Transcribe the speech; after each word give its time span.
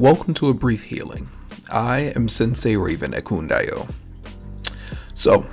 Welcome 0.00 0.32
to 0.34 0.48
a 0.48 0.54
brief 0.54 0.84
healing. 0.84 1.28
I 1.70 2.14
am 2.16 2.26
Sensei 2.26 2.74
Raven 2.74 3.12
Ekundayo. 3.12 3.92
So, 5.12 5.44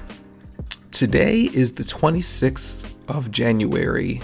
today 0.89 1.49
is 1.53 1.73
the 1.73 1.83
26th 1.83 2.89
of 3.09 3.29
January 3.29 4.21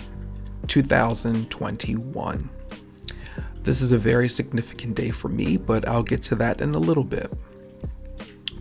2021. 0.68 2.50
This 3.64 3.82
is 3.82 3.92
a 3.92 3.98
very 3.98 4.30
significant 4.30 4.96
day 4.96 5.12
for 5.12 5.28
me, 5.28 5.58
but 5.58 5.86
I'll 5.90 6.04
get 6.04 6.22
to 6.22 6.36
that 6.36 6.62
in 6.62 6.74
a 6.74 6.80
little 6.80 7.04
bit. 7.04 7.30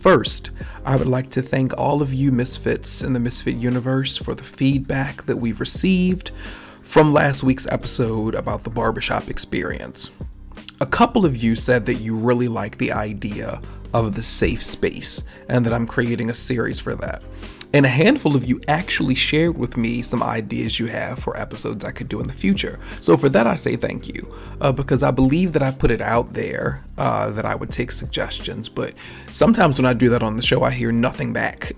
First, 0.01 0.51
I 0.83 0.97
would 0.97 1.07
like 1.07 1.29
to 1.29 1.41
thank 1.41 1.71
all 1.77 2.01
of 2.01 2.13
you 2.13 2.33
misfits 2.33 3.01
in 3.01 3.13
the 3.13 3.21
Misfit 3.21 3.55
universe 3.55 4.17
for 4.17 4.35
the 4.35 4.43
feedback 4.43 5.23
that 5.27 5.37
we've 5.37 5.61
received 5.61 6.31
from 6.81 7.13
last 7.13 7.41
week's 7.41 7.67
episode 7.67 8.35
about 8.35 8.65
the 8.65 8.69
barbershop 8.69 9.29
experience. 9.29 10.11
A 10.93 10.95
couple 10.95 11.25
of 11.25 11.35
you 11.35 11.55
said 11.55 11.87
that 11.87 11.95
you 11.95 12.15
really 12.15 12.47
like 12.47 12.77
the 12.77 12.91
idea 12.91 13.59
of 13.95 14.13
the 14.13 14.21
safe 14.21 14.63
space 14.63 15.23
and 15.49 15.65
that 15.65 15.73
I'm 15.73 15.87
creating 15.87 16.29
a 16.29 16.35
series 16.35 16.79
for 16.79 16.93
that. 16.93 17.23
And 17.73 17.87
a 17.87 17.89
handful 17.89 18.35
of 18.35 18.47
you 18.47 18.61
actually 18.67 19.15
shared 19.15 19.57
with 19.57 19.75
me 19.75 20.03
some 20.03 20.21
ideas 20.21 20.79
you 20.79 20.85
have 20.85 21.17
for 21.17 21.35
episodes 21.35 21.83
I 21.83 21.93
could 21.93 22.09
do 22.09 22.19
in 22.19 22.27
the 22.27 22.33
future. 22.33 22.79
So 23.01 23.17
for 23.17 23.27
that, 23.29 23.47
I 23.47 23.55
say 23.55 23.75
thank 23.75 24.07
you 24.07 24.31
uh, 24.61 24.71
because 24.71 25.01
I 25.01 25.09
believe 25.09 25.53
that 25.53 25.63
I 25.63 25.71
put 25.71 25.89
it 25.89 25.99
out 25.99 26.35
there 26.35 26.83
uh, 26.99 27.31
that 27.31 27.43
I 27.43 27.55
would 27.55 27.71
take 27.71 27.89
suggestions. 27.89 28.69
But 28.69 28.93
sometimes 29.31 29.79
when 29.79 29.87
I 29.87 29.93
do 29.93 30.09
that 30.09 30.21
on 30.21 30.37
the 30.37 30.43
show, 30.43 30.61
I 30.61 30.69
hear 30.69 30.91
nothing 30.91 31.33
back. 31.33 31.71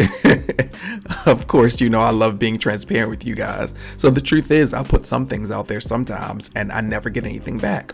of 1.25 1.47
course, 1.47 1.79
you 1.79 1.89
know 1.89 2.01
I 2.01 2.09
love 2.09 2.37
being 2.37 2.59
transparent 2.59 3.11
with 3.11 3.25
you 3.25 3.35
guys. 3.35 3.73
So 3.95 4.09
the 4.09 4.19
truth 4.19 4.51
is, 4.51 4.73
I 4.73 4.83
put 4.83 5.07
some 5.07 5.25
things 5.25 5.51
out 5.51 5.67
there 5.67 5.79
sometimes 5.79 6.51
and 6.53 6.69
I 6.69 6.81
never 6.81 7.09
get 7.09 7.23
anything 7.23 7.59
back. 7.59 7.93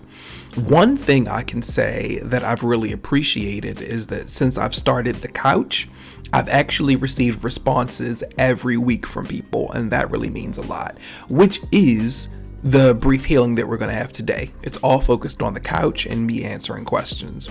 One 0.55 0.97
thing 0.97 1.29
I 1.29 1.43
can 1.43 1.61
say 1.61 2.19
that 2.23 2.43
I've 2.43 2.63
really 2.63 2.91
appreciated 2.91 3.81
is 3.81 4.07
that 4.07 4.29
since 4.29 4.57
I've 4.57 4.75
started 4.75 5.17
the 5.17 5.29
couch, 5.29 5.87
I've 6.33 6.49
actually 6.49 6.97
received 6.97 7.45
responses 7.45 8.21
every 8.37 8.75
week 8.75 9.07
from 9.07 9.27
people, 9.27 9.71
and 9.71 9.91
that 9.91 10.11
really 10.11 10.29
means 10.29 10.57
a 10.57 10.63
lot, 10.63 10.97
which 11.29 11.61
is 11.71 12.27
the 12.63 12.93
brief 12.93 13.23
healing 13.23 13.55
that 13.55 13.67
we're 13.67 13.77
going 13.77 13.91
to 13.91 13.95
have 13.95 14.11
today. 14.11 14.51
It's 14.61 14.77
all 14.79 14.99
focused 14.99 15.41
on 15.41 15.53
the 15.53 15.61
couch 15.61 16.05
and 16.05 16.27
me 16.27 16.43
answering 16.43 16.83
questions. 16.83 17.49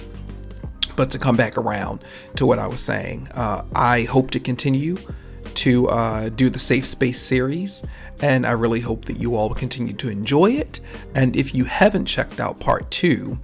But 0.94 1.11
to 1.12 1.19
come 1.19 1.36
back 1.36 1.56
around 1.56 2.05
to 2.36 2.44
what 2.44 2.58
I 2.58 2.67
was 2.67 2.83
saying, 2.83 3.28
uh, 3.34 3.64
I 3.74 4.02
hope 4.02 4.30
to 4.33 4.41
continue 4.41 4.98
to 5.56 5.88
uh, 5.88 6.28
do 6.30 6.50
the 6.50 6.58
Safe 6.58 6.86
Space 6.86 7.20
series, 7.20 7.84
and 8.22 8.46
I 8.46 8.52
really 8.52 8.80
hope 8.80 9.04
that 9.06 9.18
you 9.18 9.36
all 9.36 9.54
continue 9.54 9.94
to 9.94 10.08
enjoy 10.08 10.52
it. 10.52 10.80
And 11.14 11.36
if 11.36 11.54
you 11.54 11.64
haven't 11.64 12.06
checked 12.06 12.40
out 12.40 12.60
part 12.60 12.90
two, 12.90 13.38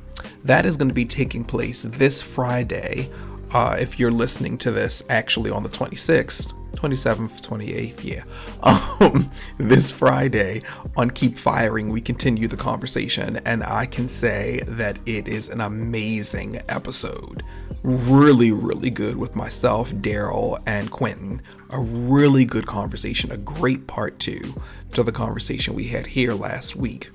that 0.44 0.66
is 0.66 0.76
going 0.76 0.88
to 0.88 0.94
be 0.94 1.04
taking 1.04 1.44
place 1.44 1.82
this 1.82 2.22
Friday 2.22 3.10
uh, 3.52 3.76
if 3.78 3.98
you're 3.98 4.10
listening 4.10 4.58
to 4.58 4.70
this 4.70 5.02
actually 5.08 5.50
on 5.50 5.62
the 5.62 5.68
26th, 5.68 6.52
27th, 6.72 7.40
28th, 7.40 8.04
yeah. 8.04 8.24
Um, 8.98 9.30
this 9.58 9.92
Friday 9.92 10.62
on 10.96 11.10
Keep 11.10 11.36
Firing, 11.36 11.90
we 11.90 12.00
continue 12.00 12.48
the 12.48 12.56
conversation, 12.56 13.36
and 13.44 13.62
I 13.62 13.84
can 13.84 14.08
say 14.08 14.62
that 14.66 14.98
it 15.04 15.28
is 15.28 15.50
an 15.50 15.60
amazing 15.60 16.62
episode. 16.68 17.42
Really, 17.86 18.50
really 18.50 18.90
good 18.90 19.16
with 19.16 19.36
myself, 19.36 19.92
Daryl, 19.92 20.60
and 20.66 20.90
Quentin. 20.90 21.40
A 21.70 21.78
really 21.78 22.44
good 22.44 22.66
conversation, 22.66 23.30
a 23.30 23.36
great 23.36 23.86
part 23.86 24.18
two 24.18 24.60
to 24.94 25.04
the 25.04 25.12
conversation 25.12 25.76
we 25.76 25.84
had 25.84 26.04
here 26.04 26.34
last 26.34 26.74
week. 26.74 27.10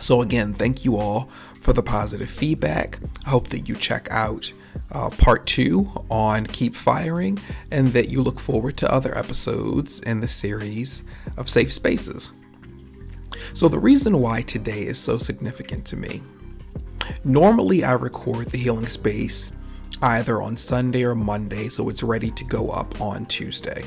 So, 0.00 0.22
again, 0.22 0.54
thank 0.54 0.84
you 0.84 0.98
all 0.98 1.28
for 1.60 1.72
the 1.72 1.82
positive 1.82 2.30
feedback. 2.30 3.00
I 3.26 3.30
hope 3.30 3.48
that 3.48 3.68
you 3.68 3.74
check 3.74 4.06
out 4.12 4.52
uh, 4.92 5.10
part 5.10 5.46
two 5.46 5.88
on 6.08 6.46
Keep 6.46 6.76
Firing 6.76 7.40
and 7.72 7.92
that 7.92 8.08
you 8.08 8.22
look 8.22 8.38
forward 8.38 8.76
to 8.76 8.94
other 8.94 9.18
episodes 9.18 9.98
in 9.98 10.20
the 10.20 10.28
series 10.28 11.02
of 11.36 11.50
Safe 11.50 11.72
Spaces. 11.72 12.30
So, 13.52 13.66
the 13.66 13.80
reason 13.80 14.20
why 14.20 14.42
today 14.42 14.86
is 14.86 15.00
so 15.00 15.18
significant 15.18 15.84
to 15.86 15.96
me 15.96 16.22
normally 17.24 17.82
I 17.82 17.92
record 17.92 18.46
the 18.48 18.58
healing 18.58 18.86
space 18.86 19.50
either 20.02 20.42
on 20.42 20.56
Sunday 20.56 21.04
or 21.04 21.14
Monday, 21.14 21.68
so 21.68 21.88
it's 21.88 22.02
ready 22.02 22.30
to 22.32 22.44
go 22.44 22.70
up 22.70 23.00
on 23.00 23.26
Tuesday. 23.26 23.84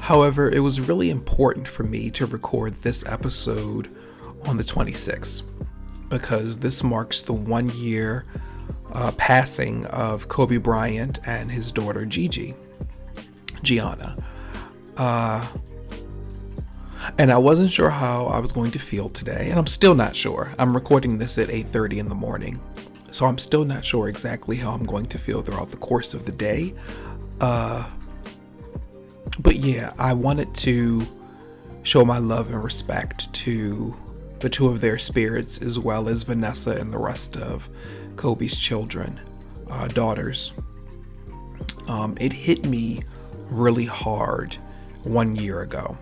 However, 0.00 0.50
it 0.50 0.60
was 0.60 0.80
really 0.80 1.10
important 1.10 1.66
for 1.66 1.82
me 1.82 2.10
to 2.12 2.26
record 2.26 2.74
this 2.74 3.04
episode 3.06 3.88
on 4.46 4.56
the 4.56 4.62
26th 4.62 5.42
because 6.08 6.58
this 6.58 6.84
marks 6.84 7.22
the 7.22 7.32
one 7.32 7.70
year 7.70 8.24
uh, 8.92 9.10
passing 9.16 9.84
of 9.86 10.28
Kobe 10.28 10.58
Bryant 10.58 11.18
and 11.26 11.50
his 11.50 11.72
daughter 11.72 12.04
Gigi, 12.04 12.54
Gianna. 13.62 14.16
Uh, 14.96 15.44
and 17.18 17.30
I 17.32 17.38
wasn't 17.38 17.72
sure 17.72 17.90
how 17.90 18.26
I 18.26 18.38
was 18.38 18.52
going 18.52 18.70
to 18.72 18.78
feel 18.78 19.08
today, 19.08 19.48
and 19.50 19.58
I'm 19.58 19.66
still 19.66 19.94
not 19.94 20.16
sure. 20.16 20.54
I'm 20.58 20.74
recording 20.74 21.18
this 21.18 21.38
at 21.38 21.48
8:30 21.48 21.98
in 21.98 22.08
the 22.08 22.14
morning, 22.14 22.60
so 23.16 23.24
I'm 23.24 23.38
still 23.38 23.64
not 23.64 23.82
sure 23.82 24.08
exactly 24.08 24.56
how 24.56 24.72
I'm 24.72 24.84
going 24.84 25.06
to 25.06 25.18
feel 25.18 25.40
throughout 25.40 25.70
the 25.70 25.78
course 25.78 26.12
of 26.12 26.26
the 26.26 26.32
day. 26.32 26.74
Uh, 27.40 27.88
but 29.38 29.56
yeah, 29.56 29.94
I 29.98 30.12
wanted 30.12 30.54
to 30.56 31.06
show 31.82 32.04
my 32.04 32.18
love 32.18 32.52
and 32.52 32.62
respect 32.62 33.32
to 33.32 33.96
the 34.40 34.50
two 34.50 34.68
of 34.68 34.82
their 34.82 34.98
spirits, 34.98 35.62
as 35.62 35.78
well 35.78 36.10
as 36.10 36.24
Vanessa 36.24 36.72
and 36.72 36.92
the 36.92 36.98
rest 36.98 37.38
of 37.38 37.70
Kobe's 38.16 38.54
children, 38.54 39.18
uh, 39.70 39.88
daughters. 39.88 40.52
Um, 41.88 42.18
it 42.20 42.34
hit 42.34 42.66
me 42.66 43.00
really 43.44 43.86
hard 43.86 44.56
one 45.04 45.36
year 45.36 45.62
ago. 45.62 45.96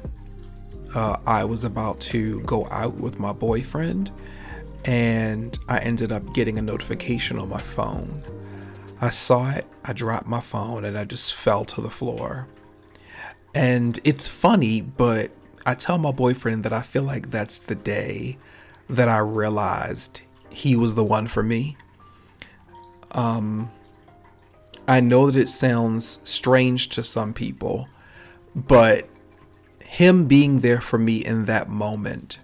Uh, 0.96 1.18
I 1.28 1.44
was 1.44 1.62
about 1.62 2.00
to 2.00 2.40
go 2.40 2.66
out 2.72 2.94
with 2.96 3.20
my 3.20 3.32
boyfriend, 3.32 4.10
and 4.84 5.58
I 5.68 5.78
ended 5.78 6.12
up 6.12 6.34
getting 6.34 6.58
a 6.58 6.62
notification 6.62 7.38
on 7.38 7.48
my 7.48 7.60
phone. 7.60 8.22
I 9.00 9.10
saw 9.10 9.50
it, 9.50 9.66
I 9.84 9.92
dropped 9.92 10.26
my 10.26 10.40
phone, 10.40 10.84
and 10.84 10.96
I 10.96 11.04
just 11.04 11.34
fell 11.34 11.64
to 11.66 11.80
the 11.80 11.90
floor. 11.90 12.48
And 13.54 13.98
it's 14.04 14.28
funny, 14.28 14.80
but 14.80 15.30
I 15.66 15.74
tell 15.74 15.98
my 15.98 16.12
boyfriend 16.12 16.64
that 16.64 16.72
I 16.72 16.82
feel 16.82 17.02
like 17.02 17.30
that's 17.30 17.58
the 17.58 17.74
day 17.74 18.38
that 18.88 19.08
I 19.08 19.18
realized 19.18 20.22
he 20.50 20.76
was 20.76 20.94
the 20.94 21.04
one 21.04 21.26
for 21.26 21.42
me. 21.42 21.76
Um, 23.12 23.70
I 24.86 25.00
know 25.00 25.30
that 25.30 25.40
it 25.40 25.48
sounds 25.48 26.20
strange 26.24 26.88
to 26.90 27.02
some 27.02 27.32
people, 27.32 27.88
but 28.54 29.08
him 29.84 30.26
being 30.26 30.60
there 30.60 30.80
for 30.80 30.98
me 30.98 31.24
in 31.24 31.46
that 31.46 31.68
moment, 31.68 32.38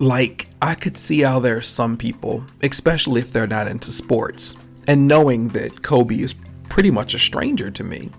like 0.00 0.48
I 0.62 0.74
could 0.74 0.96
see 0.96 1.20
how 1.20 1.40
there 1.40 1.58
are 1.58 1.62
some 1.62 1.96
people, 1.96 2.44
especially 2.62 3.20
if 3.20 3.32
they're 3.32 3.46
not 3.46 3.68
into 3.68 3.92
sports, 3.92 4.56
and 4.88 5.06
knowing 5.06 5.48
that 5.48 5.82
Kobe 5.82 6.16
is 6.16 6.34
pretty 6.70 6.90
much 6.90 7.12
a 7.12 7.18
stranger 7.18 7.70
to 7.70 7.84
me, 7.84 8.10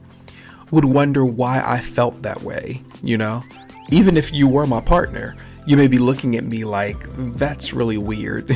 would 0.69 0.85
wonder 0.85 1.25
why 1.25 1.61
I 1.65 1.79
felt 1.79 2.21
that 2.21 2.43
way, 2.43 2.83
you 3.01 3.17
know? 3.17 3.43
Even 3.89 4.15
if 4.15 4.31
you 4.31 4.47
were 4.47 4.67
my 4.67 4.79
partner, 4.79 5.35
you 5.65 5.75
may 5.75 5.87
be 5.87 5.97
looking 5.97 6.37
at 6.37 6.43
me 6.43 6.63
like, 6.63 6.97
that's 7.35 7.73
really 7.73 7.97
weird. 7.97 8.55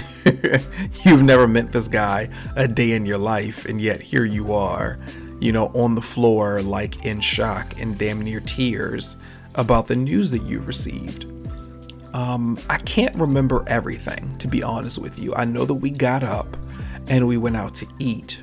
You've 1.04 1.24
never 1.24 1.48
met 1.48 1.72
this 1.72 1.88
guy 1.88 2.30
a 2.56 2.68
day 2.68 2.92
in 2.92 3.08
your 3.08 3.18
life, 3.18 3.66
and 3.66 3.82
yet 3.82 4.02
here 4.02 4.26
you 4.26 4.54
are, 4.54 5.00
you 5.40 5.52
know, 5.52 5.68
on 5.74 5.96
the 5.96 6.02
floor, 6.02 6.62
like 6.62 7.06
in 7.06 7.22
shock 7.22 7.80
and 7.82 7.98
damn 7.98 8.22
near 8.22 8.40
tears 8.40 9.18
about 9.56 9.88
the 9.88 9.96
news 9.96 10.30
that 10.30 10.44
you've 10.44 10.68
received. 10.68 11.35
Um, 12.16 12.58
I 12.70 12.78
can't 12.78 13.14
remember 13.18 13.66
everything, 13.68 14.38
to 14.38 14.48
be 14.48 14.64
honest 14.64 15.00
with 15.00 15.20
you. 15.20 15.36
I 15.36 15.44
know 15.44 15.66
that 15.66 15.74
we 15.74 15.90
got 15.90 16.24
up 16.24 16.56
and 17.10 17.28
we 17.28 17.36
went 17.36 17.58
out 17.58 17.76
to 17.76 17.88
eat. 18.00 18.42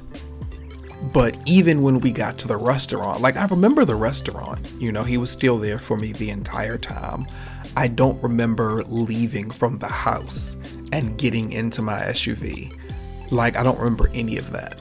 But 1.11 1.39
even 1.47 1.81
when 1.81 2.01
we 2.01 2.13
got 2.13 2.37
to 2.41 2.49
the 2.49 2.59
restaurant, 2.59 3.23
like 3.23 3.39
I 3.39 3.47
remember 3.47 3.87
the 3.87 3.95
restaurant, 3.95 4.61
you 4.79 4.93
know, 4.93 5.03
he 5.03 5.17
was 5.17 5.31
still 5.31 5.57
there 5.57 5.79
for 5.79 5.97
me 5.97 6.13
the 6.13 6.29
entire 6.29 6.77
time. 6.77 7.27
I 7.75 7.89
don't 7.89 8.23
remember 8.23 8.83
leaving 8.85 9.51
from 9.51 9.79
the 9.79 9.89
house 9.89 10.59
and 10.93 11.17
getting 11.17 11.51
into 11.51 11.81
my 11.81 11.99
SUV. 12.01 12.79
Like, 13.31 13.57
I 13.57 13.63
don't 13.63 13.79
remember 13.79 14.11
any 14.13 14.37
of 14.37 14.53
that. 14.53 14.79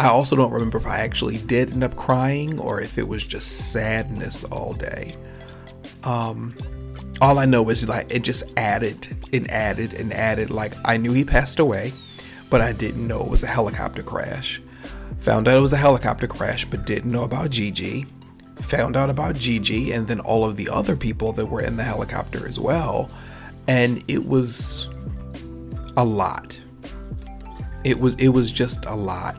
I 0.00 0.08
also 0.08 0.34
don't 0.34 0.50
remember 0.50 0.78
if 0.78 0.86
I 0.88 0.98
actually 0.98 1.38
did 1.38 1.70
end 1.70 1.84
up 1.84 1.94
crying 1.94 2.58
or 2.58 2.80
if 2.80 2.98
it 2.98 3.06
was 3.06 3.22
just 3.24 3.70
sadness 3.70 4.42
all 4.42 4.72
day. 4.72 5.14
Um, 6.02 6.56
all 7.22 7.38
I 7.38 7.46
know 7.46 7.70
is 7.70 7.88
like 7.88 8.12
it 8.12 8.22
just 8.22 8.42
added 8.58 9.16
and 9.32 9.50
added 9.50 9.94
and 9.94 10.12
added. 10.12 10.50
Like, 10.50 10.74
I 10.84 10.98
knew 10.98 11.12
he 11.12 11.24
passed 11.24 11.58
away, 11.58 11.94
but 12.50 12.60
I 12.60 12.72
didn't 12.72 13.06
know 13.06 13.22
it 13.22 13.30
was 13.30 13.42
a 13.42 13.46
helicopter 13.46 14.02
crash. 14.02 14.60
Found 15.20 15.48
out 15.48 15.56
it 15.56 15.60
was 15.60 15.72
a 15.72 15.78
helicopter 15.78 16.26
crash, 16.26 16.66
but 16.66 16.84
didn't 16.84 17.10
know 17.10 17.24
about 17.24 17.50
Gigi 17.50 18.06
found 18.62 18.96
out 18.96 19.10
about 19.10 19.36
Gigi 19.36 19.92
and 19.92 20.06
then 20.06 20.20
all 20.20 20.44
of 20.44 20.56
the 20.56 20.68
other 20.68 20.96
people 20.96 21.32
that 21.34 21.46
were 21.46 21.60
in 21.60 21.76
the 21.76 21.82
helicopter 21.82 22.46
as 22.46 22.58
well. 22.58 23.10
And 23.68 24.02
it 24.08 24.26
was 24.26 24.88
a 25.96 26.04
lot. 26.04 26.58
It 27.84 27.98
was 27.98 28.14
it 28.14 28.28
was 28.28 28.52
just 28.52 28.84
a 28.86 28.94
lot, 28.94 29.38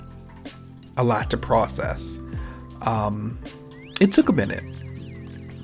a 0.98 1.04
lot 1.04 1.30
to 1.32 1.38
process. 1.38 2.20
Um, 2.82 3.40
it 4.02 4.12
took 4.12 4.30
a 4.30 4.34
minute. 4.34 4.64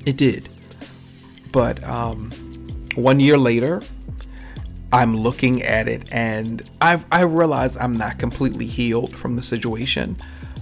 It 0.06 0.18
did, 0.18 0.50
but 1.52 1.84
um, 1.84 2.32
one 2.96 3.20
year 3.20 3.38
later, 3.38 3.82
I'm 4.92 5.16
looking 5.16 5.62
at 5.62 5.88
it 5.88 6.12
and 6.12 6.68
I 6.82 7.04
I 7.12 7.22
realize 7.22 7.78
I'm 7.78 7.98
not 7.98 8.18
completely 8.18 8.66
healed 8.66 9.16
from 9.16 9.36
the 9.36 9.42
situation 9.42 10.18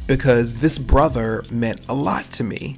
because 0.05 0.55
this 0.55 0.77
brother 0.77 1.43
meant 1.51 1.87
a 1.87 1.93
lot 1.93 2.31
to 2.31 2.43
me. 2.43 2.77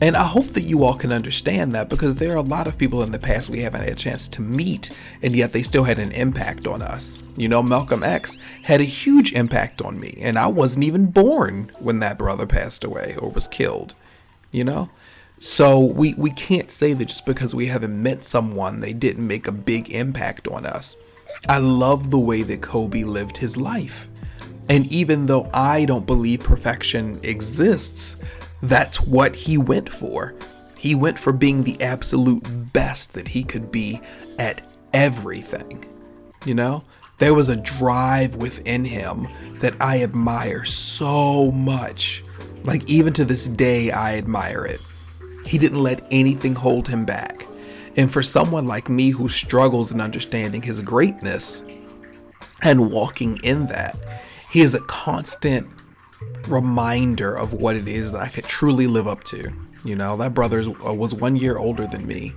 And 0.00 0.16
I 0.16 0.24
hope 0.24 0.46
that 0.48 0.62
you 0.62 0.84
all 0.84 0.94
can 0.94 1.12
understand 1.12 1.72
that 1.72 1.88
because 1.88 2.16
there 2.16 2.32
are 2.32 2.36
a 2.36 2.42
lot 2.42 2.68
of 2.68 2.78
people 2.78 3.02
in 3.02 3.10
the 3.10 3.18
past 3.18 3.50
we 3.50 3.62
haven't 3.62 3.80
had 3.80 3.90
a 3.90 3.96
chance 3.96 4.28
to 4.28 4.40
meet, 4.40 4.90
and 5.22 5.34
yet 5.34 5.52
they 5.52 5.64
still 5.64 5.82
had 5.82 5.98
an 5.98 6.12
impact 6.12 6.68
on 6.68 6.82
us. 6.82 7.20
You 7.36 7.48
know, 7.48 7.64
Malcolm 7.64 8.04
X 8.04 8.36
had 8.62 8.80
a 8.80 8.84
huge 8.84 9.32
impact 9.32 9.82
on 9.82 9.98
me, 9.98 10.16
and 10.20 10.38
I 10.38 10.46
wasn't 10.46 10.84
even 10.84 11.06
born 11.06 11.72
when 11.80 11.98
that 11.98 12.16
brother 12.16 12.46
passed 12.46 12.84
away 12.84 13.16
or 13.20 13.30
was 13.30 13.48
killed. 13.48 13.96
You 14.52 14.62
know? 14.62 14.88
So 15.40 15.80
we, 15.80 16.14
we 16.14 16.30
can't 16.30 16.70
say 16.70 16.92
that 16.94 17.06
just 17.06 17.26
because 17.26 17.54
we 17.54 17.66
haven't 17.66 18.02
met 18.02 18.24
someone, 18.24 18.80
they 18.80 18.92
didn't 18.92 19.26
make 19.26 19.46
a 19.46 19.52
big 19.52 19.90
impact 19.90 20.48
on 20.48 20.66
us. 20.66 20.96
I 21.48 21.58
love 21.58 22.10
the 22.10 22.18
way 22.18 22.42
that 22.42 22.62
Kobe 22.62 23.04
lived 23.04 23.36
his 23.36 23.56
life. 23.56 24.08
And 24.68 24.86
even 24.92 25.26
though 25.26 25.48
I 25.54 25.84
don't 25.84 26.06
believe 26.06 26.40
perfection 26.40 27.20
exists, 27.22 28.16
that's 28.62 29.00
what 29.00 29.34
he 29.34 29.56
went 29.56 29.88
for. 29.88 30.34
He 30.76 30.94
went 30.94 31.18
for 31.18 31.32
being 31.32 31.62
the 31.62 31.80
absolute 31.80 32.72
best 32.72 33.14
that 33.14 33.28
he 33.28 33.44
could 33.44 33.70
be 33.70 34.00
at 34.38 34.62
everything. 34.92 35.84
You 36.44 36.54
know, 36.54 36.84
there 37.18 37.34
was 37.34 37.48
a 37.48 37.56
drive 37.56 38.36
within 38.36 38.84
him 38.84 39.28
that 39.60 39.80
I 39.80 40.02
admire 40.02 40.64
so 40.64 41.50
much. 41.50 42.24
Like, 42.64 42.88
even 42.88 43.12
to 43.14 43.24
this 43.24 43.48
day, 43.48 43.90
I 43.90 44.16
admire 44.18 44.64
it. 44.64 44.80
He 45.48 45.56
didn't 45.56 45.82
let 45.82 46.06
anything 46.10 46.54
hold 46.54 46.88
him 46.88 47.06
back. 47.06 47.46
And 47.96 48.12
for 48.12 48.22
someone 48.22 48.66
like 48.66 48.90
me 48.90 49.10
who 49.10 49.30
struggles 49.30 49.92
in 49.92 50.00
understanding 50.00 50.60
his 50.60 50.82
greatness 50.82 51.64
and 52.60 52.92
walking 52.92 53.38
in 53.42 53.66
that, 53.68 53.96
he 54.50 54.60
is 54.60 54.74
a 54.74 54.80
constant 54.82 55.66
reminder 56.48 57.34
of 57.34 57.54
what 57.54 57.76
it 57.76 57.88
is 57.88 58.12
that 58.12 58.20
I 58.20 58.28
could 58.28 58.44
truly 58.44 58.86
live 58.86 59.08
up 59.08 59.24
to. 59.24 59.50
You 59.84 59.96
know, 59.96 60.18
that 60.18 60.34
brother 60.34 60.62
uh, 60.84 60.92
was 60.92 61.14
one 61.14 61.34
year 61.34 61.56
older 61.56 61.86
than 61.86 62.06
me. 62.06 62.34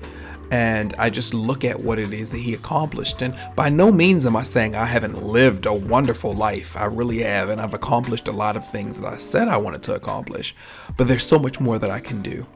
And 0.50 0.94
I 0.98 1.10
just 1.10 1.34
look 1.34 1.66
at 1.66 1.82
what 1.82 2.00
it 2.00 2.14
is 2.14 2.30
that 2.30 2.38
he 2.38 2.54
accomplished. 2.54 3.22
And 3.22 3.38
by 3.58 3.68
no 3.68 3.92
means 3.92 4.26
am 4.26 4.38
I 4.38 4.44
saying 4.44 4.74
I 4.74 4.86
haven't 4.86 5.22
lived 5.22 5.66
a 5.66 5.74
wonderful 5.74 6.34
life. 6.34 6.78
I 6.78 6.86
really 6.86 7.20
have. 7.20 7.50
And 7.50 7.60
I've 7.60 7.74
accomplished 7.74 8.30
a 8.30 8.34
lot 8.34 8.56
of 8.56 8.70
things 8.70 9.00
that 9.00 9.14
I 9.14 9.18
said 9.18 9.50
I 9.50 9.58
wanted 9.58 9.84
to 9.84 9.96
accomplish. 9.96 10.56
But 10.96 11.10
there's 11.10 11.26
so 11.26 11.40
much 11.40 11.60
more 11.60 11.78
that 11.78 11.92
I 11.92 12.00
can 12.00 12.22
do. 12.22 12.48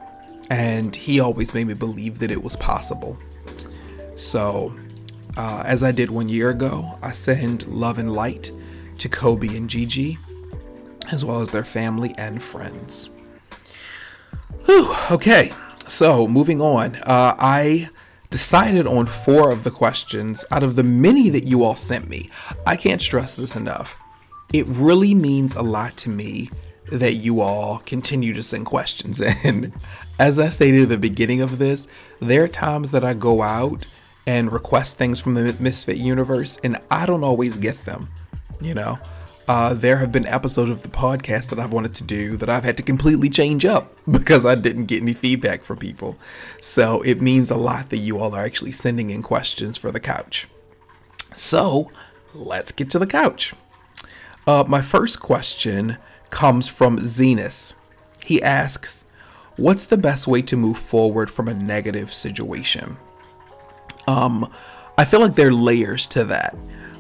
And 0.50 0.96
he 0.96 1.20
always 1.20 1.54
made 1.54 1.68
me 1.68 1.74
believe 1.74 2.20
that 2.20 2.32
it 2.32 2.44
was 2.44 2.56
possible. 2.56 3.18
So, 4.16 4.76
uh, 5.38 5.64
as 5.66 5.84
I 5.84 5.92
did 5.92 6.10
one 6.10 6.30
year 6.30 6.50
ago, 6.50 6.98
I 7.02 7.12
send 7.12 7.68
love 7.68 7.98
and 7.98 8.14
light 8.14 8.52
to 9.00 9.10
Kobe 9.10 9.56
and 9.56 9.70
Gigi 9.70 10.18
as 11.12 11.24
well 11.24 11.42
as 11.42 11.50
their 11.50 11.64
family 11.64 12.14
and 12.18 12.42
friends. 12.42 13.10
Whew, 14.66 14.94
okay, 15.12 15.52
so 15.88 16.28
moving 16.28 16.62
on. 16.62 16.96
Uh, 16.98 17.36
I 17.38 17.90
decided 18.32 18.88
on 18.88 19.06
four 19.06 19.52
of 19.52 19.64
the 19.64 19.72
questions 19.72 20.46
out 20.52 20.64
of 20.64 20.76
the 20.76 20.84
many 20.84 21.30
that 21.30 21.46
you 21.46 21.64
all 21.64 21.76
sent 21.76 22.10
me. 22.10 22.30
I 22.66 22.76
can't 22.76 23.02
stress 23.02 23.36
this 23.36 23.56
enough. 23.56 23.98
It 24.54 24.66
really 24.68 25.14
means 25.14 25.56
a 25.56 25.62
lot 25.62 25.98
to 25.98 26.10
me 26.10 26.50
that 26.92 27.16
you 27.16 27.42
all 27.42 27.80
continue 27.80 28.34
to 28.34 28.44
send 28.44 28.66
questions 28.66 29.22
in. 29.22 29.74
As 30.20 30.40
I 30.40 30.50
stated 30.50 30.84
at 30.84 30.90
the 30.90 30.98
beginning 30.98 31.42
of 31.42 31.58
this, 31.60 31.88
there 32.20 32.44
are 32.44 32.48
times 32.48 32.92
that 32.92 33.04
I 33.04 33.14
go 33.14 33.42
out 33.42 33.86
and 34.28 34.52
request 34.52 34.98
things 34.98 35.20
from 35.20 35.34
the 35.34 35.56
Misfit 35.60 35.98
universe 35.98 36.58
and 36.64 36.78
I 36.90 37.06
don't 37.06 37.24
always 37.24 37.58
get 37.58 37.86
them, 37.86 38.10
you 38.62 38.74
know? 38.74 39.00
uh, 39.48 39.74
there 39.74 39.98
have 39.98 40.12
been 40.12 40.26
episodes 40.26 40.70
of 40.70 40.82
the 40.82 40.90
podcast 40.90 41.50
that 41.50 41.60
I've 41.60 41.74
wanted 41.74 41.94
to 41.96 42.04
do 42.04 42.36
that 42.38 42.50
I've 42.50 42.64
had 42.64 42.78
to 42.78 42.84
completely 42.84 43.30
change 43.30 43.66
up 43.66 43.96
because 44.10 44.46
I 44.46 44.56
didn't 44.56 44.86
get 44.86 45.02
any 45.02 45.14
feedback 45.14 45.64
from 45.64 45.78
people. 45.78 46.18
So 46.62 47.02
it 47.02 47.22
means 47.22 47.52
a 47.52 47.58
lot 47.58 47.90
that 47.90 47.98
you 47.98 48.18
all 48.18 48.34
are 48.36 48.44
actually 48.44 48.72
sending 48.72 49.10
in 49.10 49.22
questions 49.22 49.78
for 49.78 49.92
the 49.92 50.00
couch. 50.00 50.48
So 51.36 51.92
let's 52.34 52.72
get 52.72 52.90
to 52.92 53.00
the 53.00 53.08
couch. 53.08 53.54
Uh, 54.48 54.64
my 54.68 54.82
first 54.82 55.20
question 55.20 55.98
comes 56.30 56.68
from 56.68 56.98
Zenas. 57.00 57.76
He 58.26 58.42
asks, 58.42 59.06
What's 59.58 59.86
the 59.86 59.98
best 59.98 60.28
way 60.28 60.42
to 60.44 60.58
move 60.58 60.78
forward 60.78 61.30
from 61.30 61.48
a 61.48 61.54
negative 61.54 62.14
situation? 62.14 62.98
Um, 64.08 64.52
I 64.98 65.06
feel 65.06 65.22
like 65.22 65.36
there 65.36 65.48
are 65.48 65.54
layers 65.54 66.06
to 66.08 66.26
that 66.26 66.56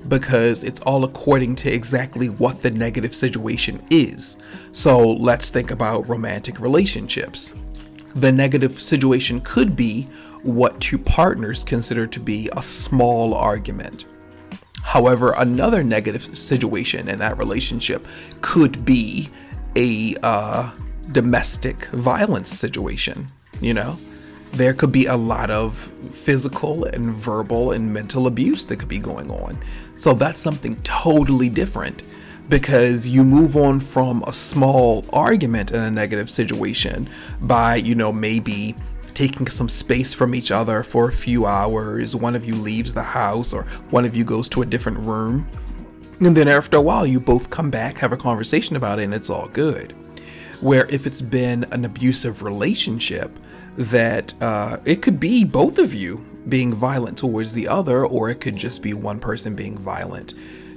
because 0.07 0.63
it's 0.63 0.80
all 0.81 1.04
according 1.04 1.56
to 1.56 1.74
exactly 1.74 2.30
what 2.30 2.62
the 2.62 2.72
negative 2.72 3.13
situation 3.13 3.86
is. 3.89 4.38
So 4.72 5.12
let's 5.12 5.50
think 5.50 5.71
about 5.71 6.07
romantic 6.07 6.60
relationships. 6.60 7.54
The 8.16 8.31
negative 8.31 8.80
situation 8.80 9.42
could 9.42 9.75
be 9.75 10.04
what 10.44 10.80
two 10.80 10.98
partners 10.98 11.63
consider 11.63 12.07
to 12.07 12.19
be 12.19 12.50
a 12.56 12.62
small 12.62 13.33
argument. 13.33 14.06
However, 14.85 15.33
another 15.37 15.83
negative 15.83 16.37
situation 16.37 17.09
in 17.09 17.19
that 17.19 17.37
relationship 17.37 18.05
could 18.41 18.85
be 18.85 19.27
a 19.75 20.15
uh, 20.23 20.71
domestic 21.11 21.87
violence 21.87 22.49
situation, 22.49 23.27
you 23.59 23.73
know? 23.73 23.99
there 24.55 24.73
could 24.73 24.91
be 24.91 25.05
a 25.05 25.15
lot 25.15 25.51
of 25.51 25.75
physical 26.13 26.85
and 26.85 27.05
verbal 27.05 27.73
and 27.73 27.93
mental 27.93 28.27
abuse 28.27 28.65
that 28.65 28.77
could 28.77 28.87
be 28.87 28.99
going 28.99 29.29
on. 29.29 29.57
So 29.97 30.13
that's 30.13 30.39
something 30.39 30.75
totally 30.77 31.49
different 31.49 32.03
because 32.47 33.07
you 33.07 33.23
move 33.25 33.57
on 33.57 33.79
from 33.79 34.23
a 34.27 34.33
small 34.33 35.05
argument 35.11 35.71
in 35.71 35.81
a 35.81 35.91
negative 35.91 36.29
situation 36.29 37.09
by, 37.41 37.75
you 37.75 37.95
know, 37.95 38.13
maybe 38.13 38.75
taking 39.15 39.47
some 39.47 39.69
space 39.69 40.13
from 40.13 40.35
each 40.35 40.51
other 40.51 40.83
for 40.83 41.09
a 41.09 41.13
few 41.13 41.45
hours. 41.45 42.15
One 42.15 42.35
of 42.35 42.45
you 42.45 42.53
leaves 42.53 42.94
the 42.94 43.04
house 43.04 43.54
or 43.54 43.63
one 43.90 44.06
of 44.06 44.16
you 44.16 44.23
goes 44.23 44.49
to 44.49 44.61
a 44.61 44.66
different 44.66 45.06
room. 45.06 45.47
And 46.19 46.35
then 46.35 46.47
after 46.47 46.78
a 46.78 46.81
while, 46.81 47.06
you 47.06 47.19
both 47.19 47.49
come 47.49 47.71
back, 47.71 47.97
have 47.97 48.11
a 48.11 48.18
conversation 48.18 48.75
about 48.75 48.99
it, 48.99 49.04
and 49.04 49.13
it's 49.13 49.30
all 49.30 49.47
good. 49.47 49.92
Where 50.61 50.85
if 50.90 51.06
it's 51.06 51.21
been 51.21 51.66
an 51.71 51.85
abusive 51.85 52.44
relationship, 52.44 53.31
that 53.78 54.33
uh, 54.42 54.78
it 54.85 55.01
could 55.01 55.19
be 55.19 55.44
both 55.44 55.78
of 55.80 55.94
you 55.94 56.25
being 56.47 56.73
violent 56.73 57.18
towards 57.18 57.51
the 57.54 57.68
other, 57.68 58.06
or 58.06 58.30
it 58.30 58.40
could 58.40 58.56
just 58.56 58.81
be 58.81 58.94
one 58.94 59.19
person 59.19 59.56
being 59.56 59.78
violent 59.78 60.33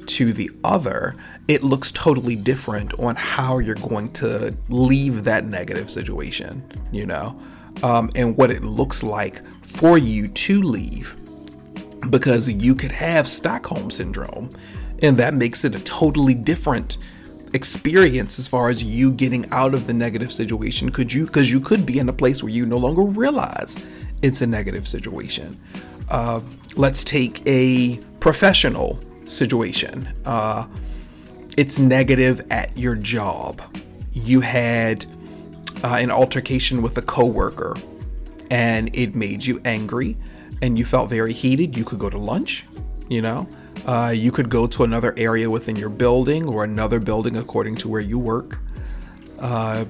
to 0.06 0.32
the 0.32 0.50
other. 0.64 1.14
It 1.46 1.62
looks 1.62 1.92
totally 1.92 2.34
different 2.34 2.98
on 2.98 3.14
how 3.14 3.58
you're 3.58 3.76
going 3.76 4.10
to 4.14 4.56
leave 4.68 5.24
that 5.24 5.44
negative 5.44 5.90
situation, 5.90 6.62
you 6.90 7.06
know, 7.06 7.40
um, 7.82 8.10
and 8.14 8.36
what 8.36 8.50
it 8.50 8.62
looks 8.62 9.02
like 9.02 9.44
for 9.62 9.98
you 9.98 10.28
to 10.28 10.62
leave. 10.62 11.14
Because 12.10 12.50
you 12.50 12.74
could 12.74 12.92
have 12.92 13.28
Stockholm 13.28 13.90
Syndrome, 13.90 14.50
and 15.02 15.16
that 15.16 15.34
makes 15.34 15.64
it 15.64 15.74
a 15.74 15.82
totally 15.82 16.34
different 16.34 16.98
experience 17.54 18.38
as 18.38 18.46
far 18.46 18.68
as 18.68 18.82
you 18.82 19.10
getting 19.10 19.48
out 19.50 19.74
of 19.74 19.86
the 19.86 19.94
negative 19.94 20.32
situation. 20.32 20.90
Could 20.90 21.12
you 21.12 21.26
because 21.26 21.50
you 21.50 21.60
could 21.60 21.84
be 21.86 21.98
in 21.98 22.08
a 22.08 22.12
place 22.12 22.42
where 22.42 22.52
you 22.52 22.66
no 22.66 22.76
longer 22.76 23.02
realize 23.02 23.76
it's 24.22 24.42
a 24.42 24.46
negative 24.46 24.88
situation. 24.88 25.58
Uh, 26.10 26.40
let's 26.76 27.04
take 27.04 27.42
a 27.46 27.98
professional 28.20 28.98
situation. 29.24 30.08
Uh, 30.24 30.66
it's 31.56 31.78
negative 31.78 32.46
at 32.50 32.76
your 32.76 32.94
job. 32.94 33.62
You 34.12 34.40
had 34.40 35.06
uh, 35.84 35.96
an 35.98 36.10
altercation 36.10 36.82
with 36.82 36.96
a 36.98 37.02
coworker 37.02 37.74
and 38.50 38.94
it 38.96 39.14
made 39.14 39.44
you 39.44 39.60
angry 39.64 40.16
and 40.62 40.78
you 40.78 40.84
felt 40.84 41.08
very 41.08 41.32
heated 41.32 41.76
you 41.76 41.84
could 41.84 41.98
go 41.98 42.10
to 42.10 42.18
lunch 42.18 42.64
you 43.08 43.22
know 43.22 43.48
uh, 43.88 44.10
you 44.10 44.30
could 44.30 44.50
go 44.50 44.66
to 44.66 44.84
another 44.84 45.14
area 45.16 45.48
within 45.48 45.74
your 45.74 45.88
building 45.88 46.44
or 46.44 46.62
another 46.62 47.00
building 47.00 47.36
according 47.38 47.74
to 47.76 47.88
where 47.88 48.02
you 48.02 48.18
work. 48.18 48.58
Uh, 49.40 49.86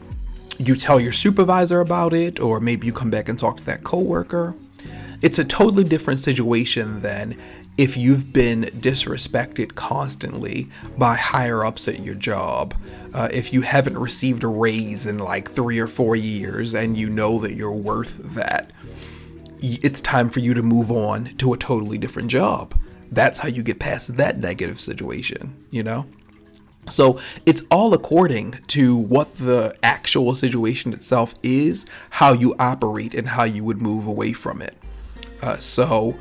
you 0.59 0.77
tell 0.77 1.01
your 1.01 1.11
supervisor 1.11 1.81
about 1.81 2.13
it, 2.13 2.39
or 2.39 2.61
maybe 2.61 2.87
you 2.87 2.93
come 2.93 3.11
back 3.11 3.29
and 3.29 3.39
talk 3.39 3.57
to 3.57 3.65
that 3.65 3.83
coworker. 3.83 4.55
It's 5.21 5.41
a 5.41 5.45
totally 5.45 5.83
different 5.83 6.21
situation 6.21 7.01
than 7.01 7.37
if 7.79 7.97
you've 7.97 8.33
been 8.33 8.65
disrespected 8.65 9.75
constantly 9.75 10.69
by 10.99 11.15
higher 11.15 11.65
ups 11.65 11.89
at 11.89 12.01
your 12.01 12.15
job. 12.15 12.75
Uh, 13.15 13.29
if 13.33 13.55
you 13.55 13.63
haven't 13.63 13.97
received 13.97 14.45
a 14.45 14.49
raise 14.49 15.07
in 15.07 15.19
like 15.19 15.51
three 15.51 15.79
or 15.79 15.87
four 15.87 16.15
years 16.15 16.75
and 16.75 16.99
you 16.99 17.09
know 17.09 17.39
that 17.39 17.55
you're 17.55 17.73
worth 17.73 18.19
that, 18.35 18.71
it's 19.63 20.03
time 20.03 20.29
for 20.29 20.41
you 20.41 20.53
to 20.53 20.63
move 20.63 20.91
on 20.91 21.25
to 21.37 21.55
a 21.55 21.57
totally 21.57 21.97
different 21.97 22.31
job 22.31 22.79
that's 23.11 23.39
how 23.41 23.49
you 23.49 23.63
get 23.63 23.79
past 23.79 24.17
that 24.17 24.39
negative 24.39 24.81
situation, 24.81 25.67
you 25.71 25.83
know? 25.83 26.07
So 26.89 27.21
it's 27.45 27.65
all 27.71 27.93
according 27.93 28.53
to 28.69 28.97
what 28.97 29.35
the 29.35 29.77
actual 29.83 30.35
situation 30.35 30.93
itself 30.93 31.35
is, 31.43 31.85
how 32.11 32.33
you 32.33 32.55
operate, 32.59 33.15
and 33.15 33.29
how 33.29 33.45
you 33.45 33.63
would 33.65 33.83
move 33.83 34.07
away 34.07 34.33
from 34.33 34.63
it. 34.63 34.77
Uh, 35.43 35.59
so 35.59 36.17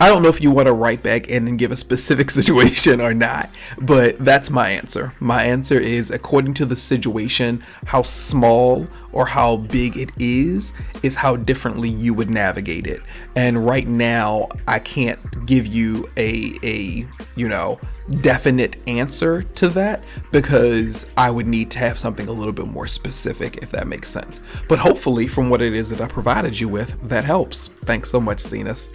I 0.00 0.08
don't 0.08 0.22
know 0.22 0.28
if 0.28 0.40
you 0.40 0.52
want 0.52 0.66
to 0.66 0.72
write 0.72 1.02
back 1.02 1.26
in 1.26 1.48
and 1.48 1.58
give 1.58 1.72
a 1.72 1.76
specific 1.76 2.30
situation 2.38 3.00
or 3.00 3.12
not, 3.12 3.50
but 3.80 4.18
that's 4.18 4.48
my 4.48 4.70
answer. 4.70 5.12
My 5.18 5.42
answer 5.42 5.78
is 5.78 6.10
according 6.10 6.54
to 6.54 6.66
the 6.66 6.76
situation, 6.76 7.64
how 7.86 8.02
small 8.02 8.86
or 9.12 9.26
how 9.26 9.56
big 9.56 9.96
it 9.96 10.12
is, 10.18 10.72
is 11.02 11.16
how 11.16 11.34
differently 11.34 11.88
you 11.88 12.14
would 12.14 12.30
navigate 12.30 12.86
it. 12.86 13.02
And 13.34 13.66
right 13.66 13.88
now, 13.88 14.48
I 14.68 14.78
can't 14.78 15.46
give 15.46 15.66
you 15.66 16.08
a, 16.16 16.52
a 16.62 17.06
you 17.34 17.48
know, 17.48 17.80
definite 18.20 18.76
answer 18.88 19.42
to 19.42 19.68
that 19.70 20.04
because 20.30 21.10
I 21.16 21.30
would 21.30 21.46
need 21.46 21.70
to 21.72 21.78
have 21.80 21.98
something 21.98 22.28
a 22.28 22.32
little 22.32 22.52
bit 22.52 22.66
more 22.66 22.86
specific, 22.86 23.58
if 23.62 23.70
that 23.72 23.88
makes 23.88 24.10
sense. 24.10 24.42
But 24.68 24.78
hopefully, 24.78 25.26
from 25.26 25.50
what 25.50 25.62
it 25.62 25.72
is 25.72 25.90
that 25.90 26.00
I 26.00 26.06
provided 26.06 26.60
you 26.60 26.68
with, 26.68 27.08
that 27.08 27.24
helps. 27.24 27.68
Thanks 27.84 28.10
so 28.10 28.20
much, 28.20 28.38
Zenas. 28.38 28.90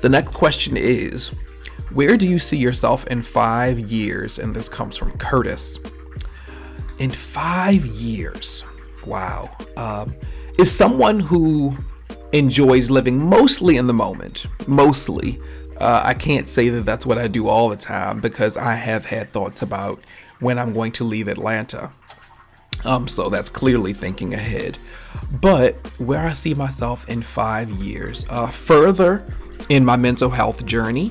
The 0.00 0.08
next 0.08 0.32
question 0.32 0.76
is 0.76 1.28
Where 1.92 2.16
do 2.16 2.26
you 2.26 2.38
see 2.38 2.58
yourself 2.58 3.06
in 3.08 3.22
five 3.22 3.78
years? 3.78 4.38
And 4.38 4.54
this 4.54 4.68
comes 4.68 4.96
from 4.96 5.12
Curtis. 5.18 5.78
In 6.98 7.10
five 7.10 7.86
years, 7.86 8.64
wow, 9.06 9.50
um, 9.76 10.14
is 10.58 10.70
someone 10.70 11.20
who 11.20 11.76
enjoys 12.32 12.90
living 12.90 13.18
mostly 13.18 13.76
in 13.76 13.86
the 13.86 13.94
moment, 13.94 14.46
mostly. 14.66 15.40
Uh, 15.80 16.02
I 16.04 16.14
can't 16.14 16.48
say 16.48 16.68
that 16.70 16.84
that's 16.84 17.06
what 17.06 17.18
I 17.18 17.28
do 17.28 17.48
all 17.48 17.68
the 17.68 17.76
time 17.76 18.20
because 18.20 18.56
I 18.56 18.74
have 18.74 19.06
had 19.06 19.30
thoughts 19.30 19.62
about 19.62 20.00
when 20.40 20.58
I'm 20.58 20.72
going 20.72 20.92
to 20.92 21.04
leave 21.04 21.28
Atlanta. 21.28 21.92
Um, 22.84 23.08
so 23.08 23.28
that's 23.28 23.50
clearly 23.50 23.92
thinking 23.92 24.34
ahead. 24.34 24.78
But 25.30 25.74
where 25.98 26.26
I 26.26 26.32
see 26.32 26.54
myself 26.54 27.08
in 27.08 27.22
five 27.22 27.70
years, 27.70 28.24
uh, 28.28 28.48
further 28.48 29.24
in 29.68 29.84
my 29.84 29.96
mental 29.96 30.30
health 30.30 30.64
journey. 30.66 31.10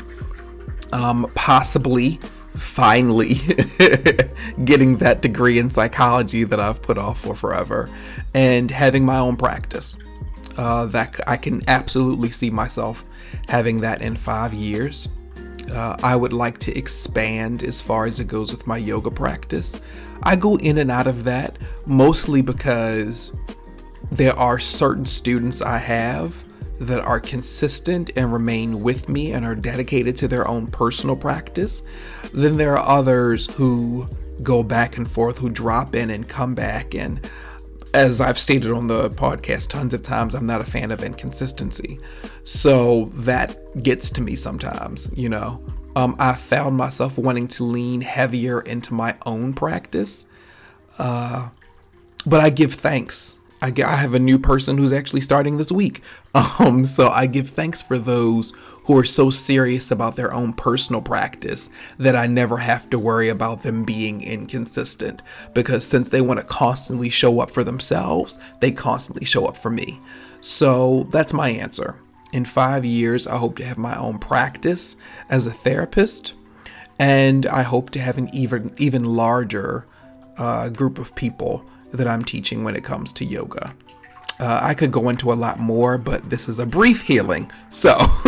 Um, 0.94 1.30
possibly 1.36 2.20
finally 2.58 3.36
getting 4.66 4.98
that 4.98 5.22
degree 5.22 5.60
in 5.60 5.70
psychology 5.70 6.44
that 6.44 6.60
I've 6.60 6.82
put 6.82 6.98
off 6.98 7.20
for 7.20 7.36
forever 7.36 7.90
and 8.34 8.72
having 8.72 9.06
my 9.06 9.18
own 9.18 9.38
practice. 9.38 9.98
Uh, 10.58 10.88
that 10.88 11.20
I 11.28 11.38
can 11.38 11.62
absolutely 11.68 12.32
see 12.32 12.50
myself 12.50 13.06
having 13.48 13.82
that 13.82 14.02
in 14.02 14.16
five 14.16 14.56
years. 14.56 15.08
Uh, 15.72 15.96
I 16.02 16.16
would 16.16 16.34
like 16.34 16.58
to 16.60 16.76
expand 16.76 17.62
as 17.62 17.80
far 17.80 18.06
as 18.06 18.20
it 18.20 18.28
goes 18.28 18.52
with 18.52 18.66
my 18.66 18.78
yoga 18.78 19.12
practice. 19.12 19.80
I 20.24 20.36
go 20.36 20.58
in 20.58 20.80
and 20.80 20.90
out 20.90 21.06
of 21.06 21.26
that 21.26 21.58
mostly 21.86 22.42
because 22.42 23.34
there 24.12 24.38
are 24.40 24.58
certain 24.58 25.06
students 25.06 25.62
I 25.62 25.78
have 25.78 26.44
that 26.80 27.00
are 27.00 27.20
consistent 27.20 28.12
and 28.16 28.32
remain 28.32 28.80
with 28.80 29.10
me 29.10 29.32
and 29.32 29.46
are 29.46 29.56
dedicated 29.56 30.16
to 30.18 30.28
their 30.28 30.48
own 30.48 30.68
personal 30.68 31.16
practice. 31.16 31.84
Then 32.34 32.58
there 32.58 32.78
are 32.78 32.98
others 33.00 33.48
who 33.54 34.08
go 34.44 34.64
back 34.64 34.98
and 34.98 35.10
forth, 35.10 35.40
who 35.40 35.50
drop 35.50 35.96
in 35.96 36.10
and 36.10 36.28
come 36.28 36.54
back. 36.54 36.94
And 36.94 37.30
as 37.94 38.22
I've 38.22 38.38
stated 38.38 38.72
on 38.72 38.88
the 38.88 39.10
podcast 39.10 39.70
tons 39.70 39.94
of 39.94 40.04
times, 40.04 40.36
I'm 40.36 40.46
not 40.46 40.62
a 40.62 40.66
fan 40.66 40.92
of 40.92 41.04
inconsistency. 41.04 42.00
So 42.44 43.06
that 43.14 43.82
gets 43.82 44.10
to 44.12 44.22
me 44.22 44.36
sometimes, 44.36 45.10
you 45.16 45.30
know. 45.30 45.64
Um, 45.96 46.16
I 46.20 46.36
found 46.36 46.78
myself 46.78 47.18
wanting 47.18 47.48
to 47.50 47.64
lean 47.64 48.02
heavier 48.02 48.62
into 48.62 48.94
my 48.94 49.16
own 49.26 49.54
practice. 49.54 50.28
Uh, 51.00 51.50
but 52.26 52.40
I 52.40 52.52
give 52.52 52.76
thanks 52.76 53.40
I, 53.62 53.74
I 53.86 53.96
have 53.96 54.14
a 54.14 54.20
new 54.20 54.38
person 54.38 54.78
who's 54.78 54.92
actually 54.92 55.22
starting 55.22 55.58
this 55.58 55.72
week. 55.72 56.02
Um, 56.60 56.86
so 56.86 57.10
I 57.10 57.26
give 57.26 57.50
thanks 57.50 57.82
for 57.82 57.98
those 57.98 58.54
who 58.84 58.96
are 58.98 59.04
so 59.04 59.32
serious 59.32 59.90
about 59.90 60.16
their 60.16 60.32
own 60.32 60.54
personal 60.54 61.02
practice 61.02 61.72
that 61.98 62.16
I 62.16 62.28
never 62.28 62.58
have 62.58 62.90
to 62.92 63.00
worry 63.00 63.28
about 63.28 63.64
them 63.64 63.84
being 63.84 64.22
inconsistent. 64.22 65.24
Because 65.56 65.86
since 65.86 66.10
they 66.10 66.22
want 66.22 66.40
to 66.40 66.46
constantly 66.46 67.10
show 67.10 67.40
up 67.40 67.50
for 67.50 67.64
themselves, 67.64 68.38
they 68.60 68.72
constantly 68.72 69.26
show 69.26 69.48
up 69.48 69.58
for 69.58 69.72
me. 69.72 70.00
So 70.42 71.08
that's 71.12 71.34
my 71.34 71.50
answer. 71.50 71.96
In 72.32 72.46
five 72.46 72.86
years, 72.86 73.26
I 73.26 73.38
hope 73.38 73.56
to 73.58 73.66
have 73.66 73.78
my 73.78 73.98
own 73.98 74.20
practice 74.20 74.96
as 75.30 75.48
a 75.48 75.52
therapist, 75.52 76.34
and 77.00 77.46
I 77.48 77.64
hope 77.64 77.90
to 77.92 78.00
have 78.00 78.18
an 78.18 78.30
even 78.34 78.74
even 78.78 79.04
larger 79.04 79.88
uh, 80.38 80.70
group 80.70 81.00
of 81.00 81.16
people 81.16 81.66
that 81.91 82.08
I'm 82.08 82.24
teaching 82.24 82.63
when 82.63 82.75
it 82.75 82.84
comes 82.84 83.12
to 83.13 83.25
yoga. 83.25 83.74
Uh, 84.39 84.60
I 84.62 84.74
could 84.75 84.91
go 84.91 85.10
into 85.10 85.32
a 85.32 85.34
lot 85.34 85.60
more, 85.60 85.98
but 85.98 86.29
this 86.29 86.48
is 86.48 86.60
a 86.60 86.65
brief 86.65 87.01
healing, 87.01 87.51
so 87.72 87.89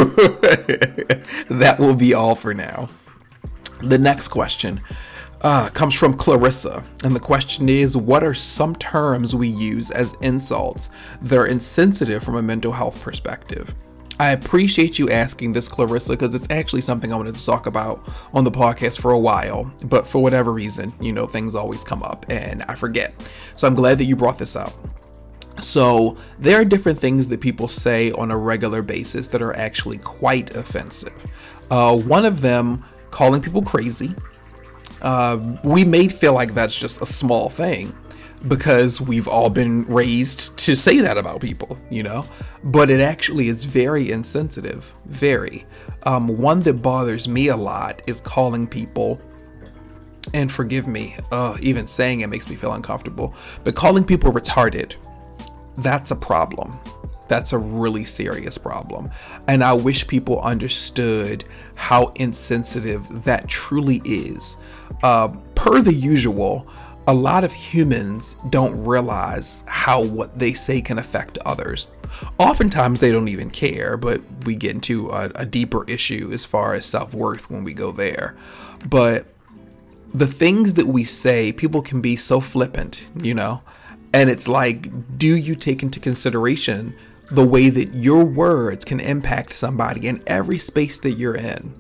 that 1.50 1.76
will 1.78 1.96
be 1.96 2.14
all 2.16 2.36
for 2.36 2.54
now. 2.54 2.90
The 3.82 4.00
next 4.00 4.30
question 4.30 4.82
uh, 5.42 5.70
comes 5.70 5.94
from 5.96 6.16
Clarissa, 6.16 6.84
and 7.04 7.16
the 7.16 7.20
question 7.20 7.70
is 7.70 7.96
What 7.96 8.24
are 8.24 8.34
some 8.34 8.76
terms 8.76 9.36
we 9.36 9.48
use 9.48 9.92
as 9.92 10.16
insults 10.22 10.90
that 11.22 11.38
are 11.38 11.46
insensitive 11.46 12.24
from 12.24 12.36
a 12.36 12.42
mental 12.42 12.72
health 12.72 13.02
perspective? 13.04 13.76
I 14.20 14.32
appreciate 14.32 15.00
you 15.00 15.10
asking 15.10 15.54
this, 15.54 15.70
Clarissa, 15.70 16.12
because 16.14 16.36
it's 16.36 16.48
actually 16.50 16.82
something 16.82 17.12
I 17.12 17.16
wanted 17.16 17.36
to 17.36 17.46
talk 17.46 17.68
about 17.68 18.06
on 18.34 18.44
the 18.44 18.52
podcast 18.52 19.00
for 19.00 19.12
a 19.12 19.20
while. 19.20 19.74
But 19.86 20.06
for 20.06 20.22
whatever 20.22 20.52
reason, 20.52 20.94
you 21.00 21.14
know, 21.14 21.26
things 21.26 21.56
always 21.56 21.86
come 21.86 22.04
up 22.04 22.26
and 22.30 22.64
I 22.64 22.76
forget. 22.76 23.14
So 23.56 23.66
I'm 23.66 23.76
glad 23.76 23.98
that 24.00 24.06
you 24.06 24.18
brought 24.18 24.38
this 24.38 24.58
up. 24.58 24.74
So, 25.62 26.16
there 26.38 26.62
are 26.62 26.64
different 26.64 27.00
things 27.00 27.28
that 27.28 27.42
people 27.42 27.68
say 27.68 28.12
on 28.14 28.32
a 28.32 28.38
regular 28.38 28.82
basis 28.82 29.28
that 29.30 29.42
are 29.42 29.54
actually 29.56 29.98
quite 29.98 30.56
offensive. 30.56 31.14
Uh, 31.70 31.98
one 31.98 32.24
of 32.26 32.40
them, 32.40 32.86
calling 33.12 33.42
people 33.42 33.62
crazy. 33.62 34.16
Uh, 35.02 35.38
we 35.64 35.84
may 35.84 36.08
feel 36.08 36.34
like 36.34 36.54
that's 36.54 36.78
just 36.78 37.02
a 37.02 37.06
small 37.06 37.50
thing, 37.50 37.94
because 38.48 39.02
we've 39.02 39.28
all 39.28 39.50
been 39.50 39.86
raised 39.86 40.58
to 40.60 40.76
say 40.76 41.00
that 41.00 41.18
about 41.18 41.42
people, 41.42 41.78
you 41.90 42.04
know? 42.04 42.26
But 42.64 42.90
it 42.90 43.02
actually 43.02 43.48
is 43.48 43.66
very 43.66 44.12
insensitive. 44.12 44.94
Very. 45.06 45.66
Um, 46.04 46.28
one 46.28 46.62
that 46.62 46.82
bothers 46.82 47.28
me 47.28 47.50
a 47.50 47.58
lot 47.58 48.02
is 48.08 48.22
calling 48.22 48.68
people, 48.68 49.20
and 50.34 50.52
forgive 50.52 50.88
me, 50.88 51.18
uh, 51.32 51.58
even 51.62 51.88
saying 51.88 52.22
it 52.22 52.28
makes 52.28 52.50
me 52.50 52.56
feel 52.56 52.74
uncomfortable, 52.74 53.34
but 53.64 53.76
calling 53.76 54.06
people 54.06 54.32
retarded, 54.32 54.96
that's 55.78 56.12
a 56.12 56.16
problem. 56.16 56.80
That's 57.28 57.54
a 57.54 57.58
really 57.58 58.06
serious 58.06 58.58
problem. 58.58 59.12
And 59.48 59.64
I 59.64 59.74
wish 59.74 60.08
people 60.08 60.42
understood 60.42 61.46
how 61.76 62.12
insensitive 62.16 63.24
that 63.24 63.48
truly 63.48 64.02
is. 64.04 64.58
Uh, 65.04 65.30
per 65.54 65.82
the 65.82 65.94
usual, 65.94 66.68
a 67.08 67.14
lot 67.14 67.44
of 67.44 67.54
humans 67.54 68.38
don't 68.50 68.86
realize 68.86 69.64
how 69.66 70.04
what 70.04 70.38
they 70.38 70.54
say 70.54 70.82
can 70.82 71.00
affect 71.00 71.38
others. 71.46 71.90
Oftentimes 72.38 73.00
they 73.00 73.12
don't 73.12 73.30
even 73.30 73.50
care, 73.50 73.98
but 73.98 74.22
we 74.46 74.56
get 74.56 74.72
into 74.72 75.10
a, 75.10 75.32
a 75.36 75.46
deeper 75.46 75.86
issue 75.86 76.30
as 76.34 76.46
far 76.46 76.74
as 76.74 76.86
self 76.86 77.14
worth 77.14 77.50
when 77.50 77.64
we 77.64 77.74
go 77.74 77.92
there. 77.92 78.36
But 78.88 79.26
the 80.14 80.28
things 80.28 80.76
that 80.76 80.88
we 80.88 81.04
say, 81.04 81.52
people 81.52 81.82
can 81.82 82.02
be 82.02 82.16
so 82.16 82.40
flippant, 82.40 83.06
you 83.16 83.34
know? 83.34 83.62
And 84.14 84.30
it's 84.30 84.48
like, 84.48 85.18
do 85.18 85.36
you 85.36 85.56
take 85.56 85.84
into 85.84 86.00
consideration 86.00 86.96
the 87.32 87.46
way 87.46 87.70
that 87.70 87.94
your 87.94 88.26
words 88.26 88.84
can 88.84 89.00
impact 89.00 89.54
somebody 89.54 90.08
in 90.08 90.24
every 90.26 90.58
space 90.58 90.98
that 91.00 91.12
you're 91.12 91.36
in? 91.36 91.76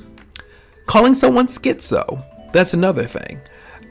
Calling 0.85 1.15
someone 1.15 1.47
schizo, 1.47 2.23
that's 2.51 2.73
another 2.73 3.05
thing. 3.05 3.41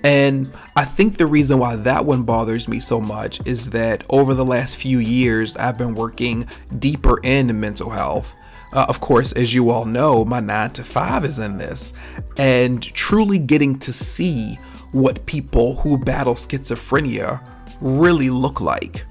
And 0.05 0.53
I 0.77 0.85
think 0.85 1.17
the 1.17 1.27
reason 1.27 1.59
why 1.59 1.77
that 1.77 2.05
one 2.05 2.23
bothers 2.23 2.69
me 2.69 2.79
so 2.81 3.01
much 3.01 3.45
is 3.47 3.71
that 3.71 4.05
over 4.09 4.33
the 4.35 4.45
last 4.45 4.77
few 4.77 4.99
years, 4.99 5.57
I've 5.57 5.77
been 5.77 5.95
working 5.95 6.47
deeper 6.79 7.19
into 7.21 7.55
mental 7.55 7.91
health. 7.91 8.37
Uh, 8.73 8.87
of 8.89 9.01
course, 9.01 9.33
as 9.33 9.55
you 9.55 9.71
all 9.71 9.85
know, 9.85 10.25
my 10.25 10.41
nine 10.41 10.71
to 10.71 10.85
five 10.85 11.25
is 11.25 11.39
in 11.39 11.57
this, 11.57 11.95
and 12.37 12.83
truly 12.83 13.39
getting 13.39 13.79
to 13.79 13.93
see 13.93 14.59
what 14.93 15.25
people 15.27 15.77
who 15.77 15.99
battle 15.99 16.35
schizophrenia 16.35 17.43
really 17.81 18.31
look 18.31 18.61
like. 18.61 19.05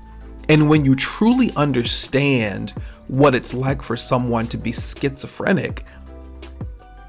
And 0.49 0.69
when 0.69 0.85
you 0.85 0.95
truly 0.95 1.51
understand 1.55 2.71
what 3.07 3.35
it's 3.35 3.53
like 3.53 3.81
for 3.81 3.97
someone 3.97 4.47
to 4.47 4.57
be 4.57 4.71
schizophrenic, 4.71 5.83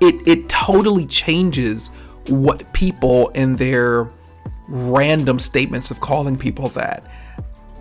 it, 0.00 0.26
it 0.26 0.48
totally 0.48 1.06
changes 1.06 1.90
what 2.28 2.72
people 2.72 3.28
in 3.30 3.56
their 3.56 4.08
random 4.68 5.38
statements 5.38 5.90
of 5.90 6.00
calling 6.00 6.36
people 6.36 6.68
that 6.70 7.04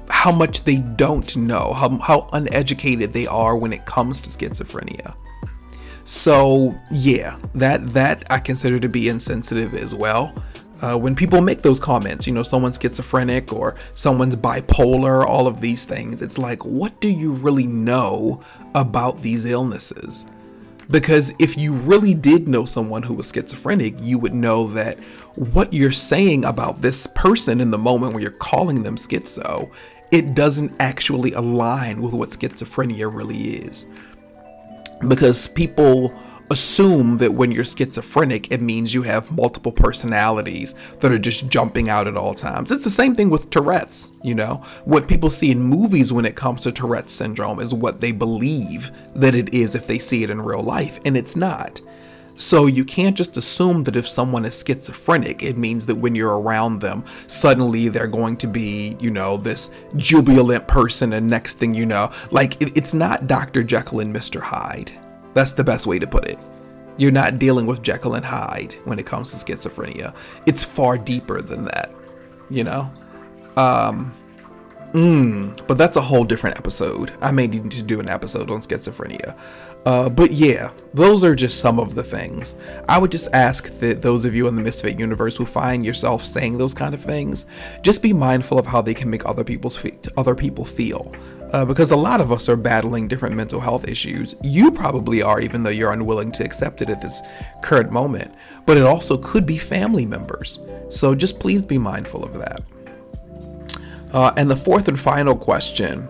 how 0.09 0.31
much 0.31 0.63
they 0.63 0.77
don't 0.77 1.35
know 1.35 1.73
how, 1.73 1.97
how 1.99 2.29
uneducated 2.33 3.13
they 3.13 3.27
are 3.27 3.57
when 3.57 3.73
it 3.73 3.85
comes 3.85 4.19
to 4.21 4.29
schizophrenia 4.29 5.13
So 6.05 6.73
yeah, 6.89 7.37
that 7.55 7.93
that 7.93 8.23
I 8.29 8.39
consider 8.39 8.79
to 8.79 8.87
be 8.87 9.09
insensitive 9.09 9.73
as 9.73 9.93
well. 9.93 10.33
Uh, 10.81 10.95
when 10.95 11.15
people 11.15 11.41
make 11.41 11.63
those 11.63 11.79
comments, 11.81 12.25
you 12.27 12.33
know, 12.33 12.43
someone's 12.43 12.79
schizophrenic 12.81 13.51
or 13.51 13.75
someone's 13.95 14.35
bipolar, 14.35 15.25
all 15.25 15.47
of 15.47 15.59
these 15.59 15.85
things, 15.85 16.21
it's 16.21 16.37
like, 16.37 16.63
what 16.63 17.01
do 17.01 17.09
you 17.09 17.33
really 17.33 17.67
know 17.67 18.41
about 18.75 19.21
these 19.21 19.43
illnesses? 19.43 20.25
Because 20.89 21.33
if 21.37 21.57
you 21.57 21.73
really 21.73 22.13
did 22.13 22.47
know 22.47 22.65
someone 22.65 23.03
who 23.03 23.13
was 23.13 23.31
schizophrenic, 23.31 23.95
you 23.99 24.17
would 24.19 24.33
know 24.33 24.67
that 24.69 24.97
what 25.35 25.73
you're 25.73 25.91
saying 25.91 26.45
about 26.45 26.81
this 26.81 27.07
person 27.07 27.59
in 27.59 27.71
the 27.71 27.77
moment 27.77 28.13
when 28.13 28.21
you're 28.21 28.31
calling 28.31 28.83
them 28.83 28.95
schizo, 28.95 29.69
it 30.11 30.33
doesn't 30.33 30.73
actually 30.79 31.33
align 31.33 32.01
with 32.01 32.13
what 32.13 32.29
schizophrenia 32.29 33.13
really 33.13 33.55
is. 33.55 33.85
Because 35.07 35.47
people 35.49 36.13
assume 36.49 37.17
that 37.17 37.33
when 37.33 37.51
you're 37.51 37.65
schizophrenic, 37.65 38.51
it 38.51 38.61
means 38.61 38.93
you 38.93 39.03
have 39.03 39.31
multiple 39.31 39.71
personalities 39.71 40.75
that 40.99 41.11
are 41.11 41.17
just 41.17 41.49
jumping 41.49 41.89
out 41.89 42.07
at 42.07 42.17
all 42.17 42.33
times. 42.33 42.71
It's 42.71 42.83
the 42.83 42.89
same 42.89 43.13
thing 43.13 43.29
with 43.29 43.49
Tourette's, 43.49 44.11
you 44.23 44.35
know? 44.35 44.63
What 44.85 45.07
people 45.07 45.29
see 45.29 45.51
in 45.51 45.61
movies 45.61 46.13
when 46.13 46.25
it 46.25 46.35
comes 46.35 46.61
to 46.61 46.71
Tourette's 46.71 47.11
syndrome 47.13 47.59
is 47.59 47.73
what 47.73 48.01
they 48.01 48.11
believe 48.11 48.91
that 49.15 49.35
it 49.35 49.53
is 49.53 49.75
if 49.75 49.87
they 49.87 49.99
see 49.99 50.23
it 50.23 50.29
in 50.29 50.41
real 50.41 50.63
life, 50.63 50.99
and 51.05 51.17
it's 51.17 51.35
not. 51.35 51.81
So 52.35 52.67
you 52.67 52.85
can't 52.85 53.17
just 53.17 53.35
assume 53.35 53.83
that 53.85 53.95
if 53.95 54.07
someone 54.07 54.45
is 54.45 54.63
schizophrenic, 54.63 55.41
it 55.41 55.57
means 55.57 55.87
that 55.87 55.95
when 55.95 56.13
you're 56.13 56.39
around 56.39 56.81
them, 56.81 57.03
suddenly 57.25 57.89
they're 57.89 58.05
going 58.05 58.37
to 58.37 58.47
be, 58.47 58.95
you 58.99 59.09
know, 59.09 59.37
this 59.37 59.71
jubilant 59.95 60.67
person, 60.67 61.13
and 61.13 61.27
next 61.27 61.55
thing 61.55 61.73
you 61.73 61.87
know, 61.87 62.11
like 62.29 62.61
it's 62.61 62.93
not 62.93 63.25
Dr. 63.25 63.63
Jekyll 63.63 64.01
and 64.01 64.15
Mr. 64.15 64.39
Hyde 64.39 64.93
that's 65.33 65.51
the 65.51 65.63
best 65.63 65.87
way 65.87 65.99
to 65.99 66.07
put 66.07 66.27
it. 66.27 66.39
You're 66.97 67.11
not 67.11 67.37
dealing 67.37 67.67
with 67.67 67.83
Jekyll 67.83 68.15
and 68.15 68.25
Hyde 68.25 68.73
when 68.85 68.97
it 68.97 69.05
comes 69.05 69.31
to 69.31 69.37
schizophrenia. 69.37 70.15
It's 70.45 70.63
far 70.63 70.97
deeper 70.97 71.41
than 71.41 71.65
that, 71.65 71.91
you 72.49 72.63
know? 72.63 72.91
Um, 73.55 74.13
mm, 74.93 75.67
but 75.67 75.77
that's 75.77 75.97
a 75.97 76.01
whole 76.01 76.23
different 76.23 76.57
episode. 76.57 77.15
I 77.21 77.31
may 77.31 77.45
need 77.45 77.69
to 77.71 77.83
do 77.83 77.99
an 77.99 78.09
episode 78.09 78.49
on 78.49 78.61
schizophrenia. 78.61 79.37
Uh, 79.85 80.09
but 80.09 80.31
yeah, 80.31 80.71
those 80.93 81.23
are 81.23 81.35
just 81.35 81.59
some 81.59 81.79
of 81.79 81.95
the 81.95 82.03
things. 82.03 82.55
I 82.89 82.97
would 82.97 83.11
just 83.11 83.29
ask 83.31 83.71
that 83.79 84.01
those 84.01 84.25
of 84.25 84.35
you 84.35 84.47
in 84.47 84.55
the 84.55 84.61
Misfit 84.61 84.99
universe 84.99 85.37
who 85.37 85.45
find 85.45 85.85
yourself 85.85 86.25
saying 86.25 86.57
those 86.57 86.73
kind 86.73 86.93
of 86.93 87.01
things, 87.01 87.45
just 87.83 88.01
be 88.01 88.11
mindful 88.11 88.59
of 88.59 88.65
how 88.65 88.81
they 88.81 88.93
can 88.93 89.09
make 89.09 89.25
other 89.25 89.43
people's 89.43 89.77
fe- 89.77 89.97
other 90.17 90.35
people 90.35 90.65
feel 90.65 91.13
uh, 91.53 91.65
because 91.65 91.91
a 91.91 91.95
lot 91.95 92.21
of 92.21 92.31
us 92.31 92.49
are 92.49 92.55
battling 92.55 93.07
different 93.07 93.35
mental 93.35 93.59
health 93.59 93.87
issues. 93.87 94.35
You 94.43 94.71
probably 94.71 95.21
are, 95.21 95.39
even 95.39 95.63
though 95.63 95.69
you're 95.69 95.91
unwilling 95.91 96.31
to 96.33 96.43
accept 96.43 96.81
it 96.81 96.89
at 96.89 97.01
this 97.01 97.21
current 97.61 97.91
moment. 97.91 98.33
But 98.65 98.77
it 98.77 98.83
also 98.83 99.17
could 99.17 99.45
be 99.45 99.57
family 99.57 100.05
members. 100.05 100.65
So 100.89 101.15
just 101.15 101.39
please 101.39 101.65
be 101.65 101.77
mindful 101.77 102.23
of 102.23 102.33
that. 102.33 102.61
Uh, 104.13 104.33
and 104.37 104.49
the 104.49 104.55
fourth 104.55 104.87
and 104.87 104.99
final 104.99 105.35
question 105.35 106.07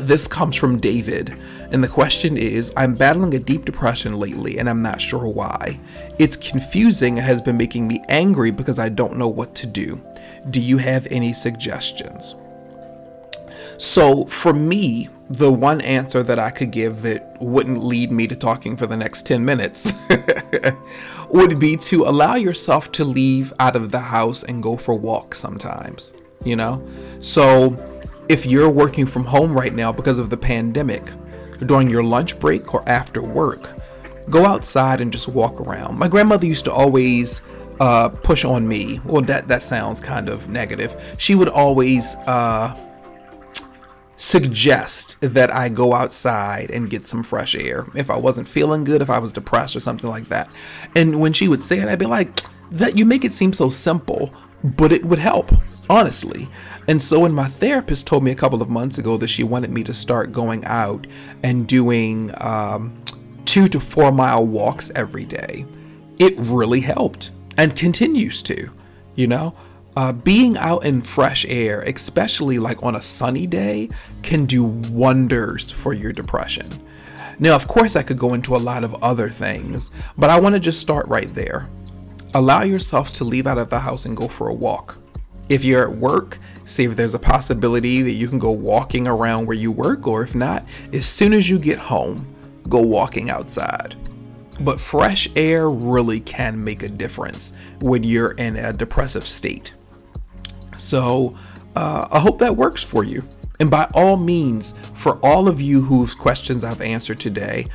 this 0.00 0.26
comes 0.26 0.56
from 0.56 0.80
David. 0.80 1.36
And 1.70 1.84
the 1.84 1.88
question 1.88 2.36
is 2.36 2.72
I'm 2.76 2.94
battling 2.94 3.34
a 3.34 3.38
deep 3.38 3.64
depression 3.64 4.18
lately, 4.18 4.58
and 4.58 4.68
I'm 4.68 4.82
not 4.82 5.00
sure 5.00 5.28
why. 5.28 5.78
It's 6.18 6.36
confusing 6.36 7.18
and 7.18 7.26
has 7.26 7.42
been 7.42 7.56
making 7.56 7.86
me 7.86 8.02
angry 8.08 8.50
because 8.50 8.78
I 8.78 8.88
don't 8.88 9.16
know 9.16 9.28
what 9.28 9.54
to 9.56 9.66
do. 9.66 10.02
Do 10.50 10.60
you 10.60 10.78
have 10.78 11.06
any 11.10 11.32
suggestions? 11.32 12.34
So 13.78 14.24
for 14.26 14.52
me, 14.52 15.08
the 15.28 15.52
one 15.52 15.80
answer 15.80 16.22
that 16.24 16.38
I 16.38 16.50
could 16.50 16.72
give 16.72 17.02
that 17.02 17.36
wouldn't 17.40 17.84
lead 17.84 18.10
me 18.10 18.26
to 18.26 18.34
talking 18.34 18.76
for 18.76 18.86
the 18.86 18.96
next 18.96 19.26
10 19.26 19.44
minutes 19.44 19.92
would 21.30 21.58
be 21.58 21.76
to 21.76 22.04
allow 22.04 22.34
yourself 22.34 22.90
to 22.92 23.04
leave 23.04 23.52
out 23.60 23.76
of 23.76 23.92
the 23.92 24.00
house 24.00 24.42
and 24.42 24.62
go 24.62 24.76
for 24.76 24.94
walks 24.94 25.38
sometimes, 25.38 26.12
you 26.44 26.56
know? 26.56 26.84
So 27.20 27.76
if 28.28 28.44
you're 28.44 28.70
working 28.70 29.06
from 29.06 29.24
home 29.24 29.52
right 29.52 29.74
now 29.74 29.92
because 29.92 30.18
of 30.18 30.30
the 30.30 30.36
pandemic, 30.36 31.04
during 31.66 31.90
your 31.90 32.02
lunch 32.02 32.38
break 32.40 32.74
or 32.74 32.86
after 32.88 33.22
work, 33.22 33.70
go 34.30 34.46
outside 34.46 35.00
and 35.00 35.12
just 35.12 35.28
walk 35.28 35.60
around. 35.60 35.98
My 35.98 36.08
grandmother 36.08 36.46
used 36.46 36.64
to 36.64 36.72
always 36.72 37.42
uh, 37.80 38.08
push 38.08 38.44
on 38.44 38.66
me. 38.66 39.00
Well, 39.04 39.22
that 39.22 39.48
that 39.48 39.62
sounds 39.62 40.00
kind 40.00 40.28
of 40.28 40.48
negative. 40.48 41.14
She 41.18 41.34
would 41.34 41.48
always 41.48 42.16
uh, 42.26 42.76
suggest 44.20 45.16
that 45.22 45.50
I 45.50 45.70
go 45.70 45.94
outside 45.94 46.70
and 46.70 46.90
get 46.90 47.06
some 47.06 47.22
fresh 47.22 47.54
air 47.54 47.86
if 47.94 48.10
I 48.10 48.18
wasn't 48.18 48.48
feeling 48.48 48.84
good, 48.84 49.00
if 49.00 49.08
I 49.08 49.18
was 49.18 49.32
depressed 49.32 49.74
or 49.74 49.80
something 49.80 50.10
like 50.10 50.28
that. 50.28 50.50
And 50.94 51.20
when 51.20 51.32
she 51.32 51.48
would 51.48 51.64
say 51.64 51.78
it, 51.78 51.88
I'd 51.88 51.98
be 51.98 52.04
like, 52.04 52.38
that 52.70 52.98
you 52.98 53.06
make 53.06 53.24
it 53.24 53.32
seem 53.32 53.54
so 53.54 53.70
simple, 53.70 54.34
but 54.62 54.92
it 54.92 55.06
would 55.06 55.18
help, 55.20 55.50
honestly. 55.88 56.50
And 56.86 57.00
so 57.00 57.20
when 57.20 57.32
my 57.32 57.48
therapist 57.48 58.06
told 58.06 58.22
me 58.22 58.30
a 58.30 58.34
couple 58.34 58.60
of 58.60 58.68
months 58.68 58.98
ago 58.98 59.16
that 59.16 59.28
she 59.28 59.42
wanted 59.42 59.70
me 59.70 59.82
to 59.84 59.94
start 59.94 60.32
going 60.32 60.66
out 60.66 61.06
and 61.42 61.66
doing 61.66 62.30
um, 62.42 63.02
two 63.46 63.68
to 63.68 63.80
four 63.80 64.12
mile 64.12 64.46
walks 64.46 64.92
every 64.94 65.24
day, 65.24 65.64
it 66.18 66.34
really 66.36 66.80
helped 66.80 67.30
and 67.56 67.74
continues 67.74 68.42
to, 68.42 68.70
you 69.14 69.26
know? 69.26 69.56
Uh, 70.00 70.12
being 70.12 70.56
out 70.56 70.82
in 70.82 71.02
fresh 71.02 71.44
air, 71.44 71.82
especially 71.82 72.58
like 72.58 72.82
on 72.82 72.96
a 72.96 73.02
sunny 73.02 73.46
day, 73.46 73.86
can 74.22 74.46
do 74.46 74.64
wonders 74.64 75.70
for 75.70 75.92
your 75.92 76.10
depression. 76.10 76.66
Now, 77.38 77.54
of 77.54 77.68
course, 77.68 77.96
I 77.96 78.02
could 78.02 78.18
go 78.18 78.32
into 78.32 78.56
a 78.56 78.64
lot 78.70 78.82
of 78.82 78.94
other 79.04 79.28
things, 79.28 79.90
but 80.16 80.30
I 80.30 80.40
want 80.40 80.54
to 80.54 80.58
just 80.58 80.80
start 80.80 81.06
right 81.08 81.32
there. 81.34 81.68
Allow 82.32 82.62
yourself 82.62 83.12
to 83.14 83.24
leave 83.24 83.46
out 83.46 83.58
of 83.58 83.68
the 83.68 83.80
house 83.80 84.06
and 84.06 84.16
go 84.16 84.26
for 84.26 84.48
a 84.48 84.54
walk. 84.54 84.96
If 85.50 85.64
you're 85.64 85.86
at 85.86 85.98
work, 85.98 86.38
see 86.64 86.84
if 86.84 86.96
there's 86.96 87.14
a 87.14 87.18
possibility 87.18 88.00
that 88.00 88.12
you 88.12 88.26
can 88.26 88.38
go 88.38 88.52
walking 88.52 89.06
around 89.06 89.44
where 89.44 89.56
you 89.56 89.70
work, 89.70 90.06
or 90.06 90.22
if 90.22 90.34
not, 90.34 90.64
as 90.94 91.04
soon 91.04 91.34
as 91.34 91.50
you 91.50 91.58
get 91.58 91.78
home, 91.78 92.26
go 92.70 92.80
walking 92.80 93.28
outside. 93.28 93.96
But 94.60 94.80
fresh 94.80 95.28
air 95.36 95.68
really 95.68 96.20
can 96.20 96.64
make 96.64 96.82
a 96.82 96.88
difference 96.88 97.52
when 97.82 98.02
you're 98.02 98.32
in 98.32 98.56
a 98.56 98.72
depressive 98.72 99.28
state. 99.28 99.74
So 100.80 101.36
uh, 101.76 102.08
I 102.10 102.18
hope 102.18 102.38
that 102.38 102.56
works 102.56 102.82
for 102.82 103.04
you. 103.04 103.22
And 103.58 103.70
by 103.70 103.90
all 103.94 104.16
means, 104.16 104.72
for 104.94 105.18
all 105.24 105.48
of 105.48 105.60
you 105.60 105.82
whose 105.82 106.14
questions 106.14 106.64
I've 106.64 106.80
answered 106.80 107.20
today, 107.20 107.66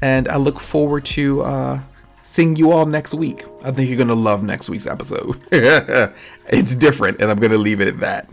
and 0.04 0.30
I 0.30 0.38
look 0.38 0.60
forward 0.60 1.06
to 1.06 1.42
uh, 1.42 1.82
seeing 2.28 2.56
you 2.58 2.72
all 2.72 2.86
next 2.86 3.14
week. 3.14 3.46
I 3.64 3.72
think 3.72 3.88
you're 3.88 3.98
going 3.98 4.10
to 4.10 4.14
love 4.14 4.44
next 4.44 4.70
week's 4.70 4.86
episode. 4.86 5.42
it's 5.52 6.76
different, 6.76 7.22
and 7.22 7.32
I'm 7.32 7.40
going 7.40 7.52
to 7.52 7.58
leave 7.58 7.82
it 7.82 7.88
at 7.88 8.00
that. 8.02 8.30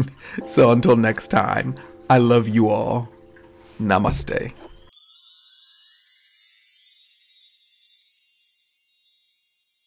So 0.46 0.70
until 0.70 0.96
next 0.96 1.28
time, 1.28 1.76
I 2.11 2.18
love 2.18 2.48
you 2.48 2.68
all. 2.68 3.09
Namaste. 3.80 4.52